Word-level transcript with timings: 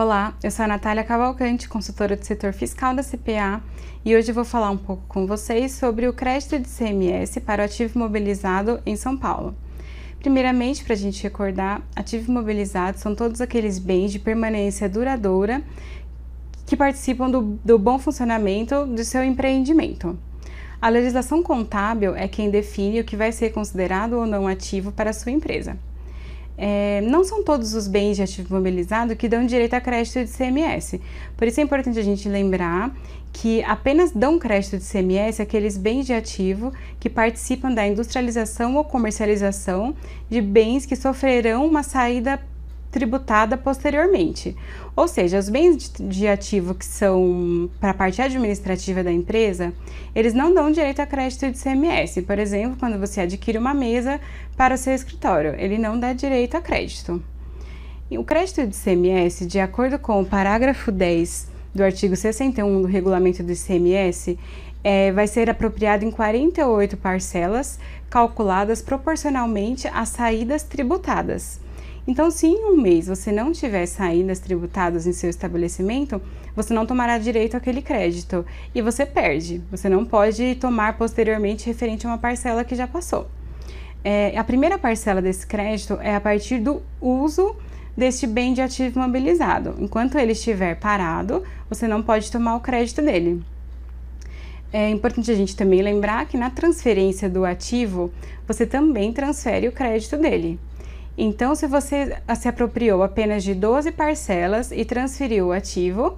Olá, 0.00 0.32
eu 0.44 0.50
sou 0.52 0.64
a 0.64 0.68
Natália 0.68 1.02
Cavalcante, 1.02 1.68
consultora 1.68 2.14
do 2.14 2.24
setor 2.24 2.52
fiscal 2.52 2.94
da 2.94 3.02
CPA, 3.02 3.60
e 4.04 4.14
hoje 4.14 4.30
vou 4.30 4.44
falar 4.44 4.70
um 4.70 4.76
pouco 4.76 5.02
com 5.08 5.26
vocês 5.26 5.72
sobre 5.72 6.06
o 6.06 6.12
crédito 6.12 6.56
de 6.56 6.68
CMS 6.68 7.40
para 7.40 7.62
o 7.62 7.64
ativo 7.64 7.98
imobilizado 7.98 8.80
em 8.86 8.94
São 8.94 9.18
Paulo. 9.18 9.56
Primeiramente, 10.20 10.84
para 10.84 10.92
a 10.92 10.96
gente 10.96 11.20
recordar, 11.24 11.82
ativo 11.96 12.30
imobilizado 12.30 12.96
são 13.00 13.12
todos 13.12 13.40
aqueles 13.40 13.80
bens 13.80 14.12
de 14.12 14.20
permanência 14.20 14.88
duradoura 14.88 15.64
que 16.64 16.76
participam 16.76 17.28
do, 17.28 17.58
do 17.64 17.76
bom 17.76 17.98
funcionamento 17.98 18.86
do 18.86 19.02
seu 19.02 19.24
empreendimento. 19.24 20.16
A 20.80 20.88
legislação 20.88 21.42
contábil 21.42 22.14
é 22.14 22.28
quem 22.28 22.50
define 22.50 23.00
o 23.00 23.04
que 23.04 23.16
vai 23.16 23.32
ser 23.32 23.50
considerado 23.50 24.12
ou 24.12 24.26
não 24.26 24.46
ativo 24.46 24.92
para 24.92 25.10
a 25.10 25.12
sua 25.12 25.32
empresa. 25.32 25.76
É, 26.60 27.00
não 27.02 27.22
são 27.22 27.44
todos 27.44 27.72
os 27.72 27.86
bens 27.86 28.16
de 28.16 28.22
ativo 28.22 28.48
imobilizado 28.50 29.14
que 29.14 29.28
dão 29.28 29.46
direito 29.46 29.74
a 29.74 29.80
crédito 29.80 30.24
de 30.24 30.30
CMS. 30.30 30.98
Por 31.36 31.46
isso 31.46 31.60
é 31.60 31.62
importante 31.62 32.00
a 32.00 32.02
gente 32.02 32.28
lembrar 32.28 32.92
que 33.32 33.62
apenas 33.62 34.10
dão 34.10 34.38
crédito 34.40 34.78
de 34.78 34.84
CMS 34.84 35.38
aqueles 35.38 35.78
bens 35.78 36.06
de 36.06 36.12
ativo 36.12 36.72
que 36.98 37.08
participam 37.08 37.72
da 37.72 37.86
industrialização 37.86 38.74
ou 38.74 38.82
comercialização 38.82 39.94
de 40.28 40.40
bens 40.40 40.84
que 40.84 40.96
sofrerão 40.96 41.64
uma 41.64 41.84
saída 41.84 42.40
tributada 42.90 43.56
posteriormente. 43.56 44.56
Ou 44.96 45.06
seja, 45.06 45.38
os 45.38 45.48
bens 45.48 45.92
de 45.98 46.26
ativo 46.26 46.74
que 46.74 46.84
são 46.84 47.70
para 47.80 47.90
a 47.90 47.94
parte 47.94 48.20
administrativa 48.20 49.02
da 49.02 49.12
empresa, 49.12 49.72
eles 50.14 50.34
não 50.34 50.52
dão 50.52 50.70
direito 50.70 51.00
a 51.00 51.06
crédito 51.06 51.50
de 51.50 51.58
CMS. 51.58 52.22
Por 52.22 52.38
exemplo, 52.38 52.76
quando 52.78 52.98
você 52.98 53.20
adquire 53.20 53.58
uma 53.58 53.74
mesa 53.74 54.20
para 54.56 54.74
o 54.74 54.78
seu 54.78 54.94
escritório, 54.94 55.54
ele 55.58 55.78
não 55.78 55.98
dá 55.98 56.12
direito 56.12 56.56
a 56.56 56.60
crédito. 56.60 57.22
E 58.10 58.16
o 58.16 58.24
crédito 58.24 58.66
de 58.66 58.74
CMS, 58.74 59.46
de 59.46 59.60
acordo 59.60 59.98
com 59.98 60.20
o 60.20 60.24
parágrafo 60.24 60.90
10 60.90 61.48
do 61.74 61.82
artigo 61.82 62.16
61 62.16 62.82
do 62.82 62.88
regulamento 62.88 63.42
do 63.42 63.52
ICMS, 63.52 64.38
é, 64.82 65.12
vai 65.12 65.26
ser 65.26 65.50
apropriado 65.50 66.04
em 66.04 66.10
48 66.10 66.96
parcelas, 66.96 67.78
calculadas 68.08 68.80
proporcionalmente 68.80 69.86
às 69.88 70.08
saídas 70.08 70.62
tributadas. 70.62 71.60
Então, 72.08 72.30
se 72.30 72.46
em 72.46 72.64
um 72.64 72.74
mês 72.74 73.06
você 73.06 73.30
não 73.30 73.52
tiver 73.52 73.84
saídas 73.84 74.38
tributadas 74.38 75.06
em 75.06 75.12
seu 75.12 75.28
estabelecimento, 75.28 76.18
você 76.56 76.72
não 76.72 76.86
tomará 76.86 77.18
direito 77.18 77.54
àquele 77.54 77.82
crédito 77.82 78.46
e 78.74 78.80
você 78.80 79.04
perde. 79.04 79.62
Você 79.70 79.90
não 79.90 80.06
pode 80.06 80.54
tomar 80.54 80.96
posteriormente 80.96 81.66
referente 81.66 82.06
a 82.06 82.08
uma 82.08 82.16
parcela 82.16 82.64
que 82.64 82.74
já 82.74 82.86
passou. 82.86 83.28
É, 84.02 84.32
a 84.38 84.42
primeira 84.42 84.78
parcela 84.78 85.20
desse 85.20 85.46
crédito 85.46 85.98
é 86.00 86.14
a 86.14 86.20
partir 86.20 86.60
do 86.60 86.80
uso 86.98 87.54
deste 87.94 88.26
bem 88.26 88.54
de 88.54 88.62
ativo 88.62 88.98
imobilizado. 88.98 89.74
Enquanto 89.78 90.16
ele 90.16 90.32
estiver 90.32 90.76
parado, 90.76 91.42
você 91.68 91.86
não 91.86 92.02
pode 92.02 92.32
tomar 92.32 92.56
o 92.56 92.60
crédito 92.60 93.02
dele. 93.02 93.44
É 94.72 94.88
importante 94.88 95.30
a 95.30 95.34
gente 95.34 95.54
também 95.54 95.82
lembrar 95.82 96.24
que 96.24 96.38
na 96.38 96.48
transferência 96.48 97.28
do 97.28 97.44
ativo, 97.44 98.10
você 98.46 98.64
também 98.64 99.12
transfere 99.12 99.68
o 99.68 99.72
crédito 99.72 100.16
dele. 100.16 100.58
Então, 101.20 101.52
se 101.56 101.66
você 101.66 102.16
se 102.38 102.46
apropriou 102.46 103.02
apenas 103.02 103.42
de 103.42 103.52
12 103.52 103.90
parcelas 103.90 104.70
e 104.70 104.84
transferiu 104.84 105.48
o 105.48 105.52
ativo, 105.52 106.16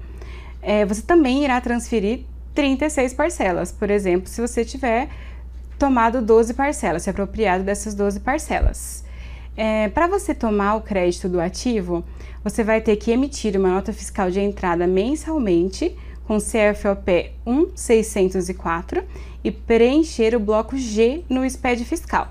é, 0.60 0.84
você 0.84 1.00
também 1.00 1.42
irá 1.42 1.58
transferir 1.58 2.20
36 2.54 3.14
parcelas. 3.14 3.72
Por 3.72 3.88
exemplo, 3.88 4.28
se 4.28 4.42
você 4.42 4.62
tiver 4.62 5.08
tomado 5.78 6.20
12 6.20 6.52
parcelas, 6.52 7.04
se 7.04 7.08
apropriado 7.08 7.64
dessas 7.64 7.94
12 7.94 8.20
parcelas. 8.20 9.02
É, 9.56 9.88
Para 9.88 10.06
você 10.06 10.34
tomar 10.34 10.74
o 10.74 10.82
crédito 10.82 11.30
do 11.30 11.40
ativo, 11.40 12.04
você 12.44 12.62
vai 12.62 12.82
ter 12.82 12.96
que 12.96 13.10
emitir 13.10 13.56
uma 13.56 13.70
nota 13.70 13.94
fiscal 13.94 14.30
de 14.30 14.40
entrada 14.40 14.86
mensalmente 14.86 15.96
com 16.26 16.36
CFOP 16.36 17.32
1604 17.46 19.02
e 19.42 19.50
preencher 19.50 20.36
o 20.36 20.40
bloco 20.40 20.76
G 20.76 21.24
no 21.26 21.48
SPED 21.48 21.86
fiscal. 21.86 22.28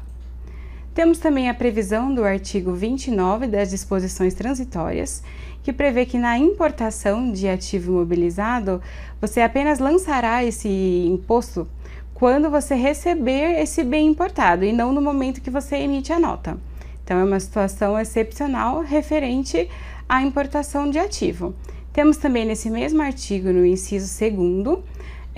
Temos 0.99 1.17
também 1.17 1.49
a 1.49 1.53
previsão 1.53 2.13
do 2.13 2.25
artigo 2.25 2.73
29 2.73 3.47
das 3.47 3.69
disposições 3.69 4.33
transitórias, 4.33 5.23
que 5.63 5.71
prevê 5.71 6.05
que 6.05 6.17
na 6.17 6.37
importação 6.37 7.31
de 7.31 7.47
ativo 7.47 7.93
imobilizado, 7.93 8.81
você 9.21 9.39
apenas 9.39 9.79
lançará 9.79 10.43
esse 10.43 10.67
imposto 11.07 11.65
quando 12.13 12.49
você 12.49 12.75
receber 12.75 13.61
esse 13.61 13.81
bem 13.81 14.07
importado 14.07 14.65
e 14.65 14.73
não 14.73 14.91
no 14.91 15.01
momento 15.01 15.39
que 15.39 15.49
você 15.49 15.77
emite 15.77 16.11
a 16.11 16.19
nota. 16.19 16.57
Então, 17.01 17.17
é 17.17 17.23
uma 17.23 17.39
situação 17.39 17.97
excepcional 17.97 18.81
referente 18.81 19.69
à 20.09 20.21
importação 20.21 20.89
de 20.89 20.99
ativo. 20.99 21.55
Temos 21.93 22.17
também 22.17 22.43
nesse 22.43 22.69
mesmo 22.69 23.01
artigo, 23.01 23.53
no 23.53 23.65
inciso 23.65 24.19
2, 24.19 24.79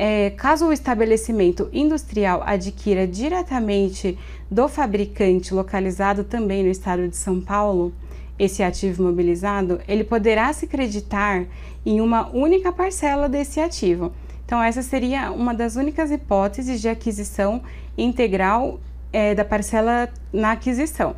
é, 0.03 0.31
caso 0.31 0.65
o 0.65 0.73
estabelecimento 0.73 1.69
industrial 1.71 2.41
adquira 2.43 3.05
diretamente 3.05 4.17
do 4.49 4.67
fabricante 4.67 5.53
localizado 5.53 6.23
também 6.23 6.63
no 6.63 6.71
estado 6.71 7.07
de 7.07 7.15
São 7.15 7.39
Paulo 7.39 7.93
esse 8.39 8.63
ativo 8.63 9.03
imobilizado, 9.03 9.79
ele 9.87 10.03
poderá 10.03 10.51
se 10.53 10.65
creditar 10.65 11.45
em 11.85 12.01
uma 12.01 12.27
única 12.35 12.73
parcela 12.73 13.29
desse 13.29 13.59
ativo. 13.59 14.11
Então, 14.43 14.63
essa 14.63 14.81
seria 14.81 15.31
uma 15.31 15.53
das 15.53 15.75
únicas 15.75 16.09
hipóteses 16.09 16.81
de 16.81 16.89
aquisição 16.89 17.61
integral 17.95 18.79
é, 19.13 19.35
da 19.35 19.45
parcela 19.45 20.09
na 20.33 20.53
aquisição. 20.53 21.15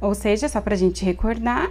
Ou 0.00 0.14
seja, 0.14 0.48
só 0.48 0.60
para 0.60 0.74
a 0.74 0.78
gente 0.78 1.04
recordar, 1.04 1.68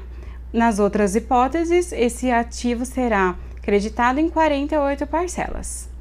nas 0.51 0.77
outras 0.77 1.15
hipóteses, 1.15 1.93
esse 1.93 2.29
ativo 2.29 2.85
será 2.85 3.37
creditado 3.61 4.19
em 4.19 4.27
48 4.27 5.07
parcelas. 5.07 5.95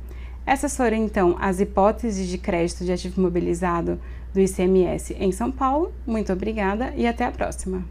Essas 0.47 0.77
foram 0.77 0.97
então 0.97 1.37
as 1.41 1.59
hipóteses 1.59 2.29
de 2.29 2.39
crédito 2.39 2.85
de 2.85 2.93
ativo 2.93 3.21
imobilizado 3.21 3.99
do 4.33 4.41
ICMS 4.41 5.17
em 5.19 5.33
São 5.33 5.51
Paulo. 5.51 5.93
Muito 6.07 6.33
obrigada 6.33 6.93
e 6.97 7.05
até 7.05 7.25
a 7.25 7.33
próxima. 7.33 7.85